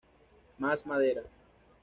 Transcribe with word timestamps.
Más 0.57 0.83
Madera! 0.83 1.21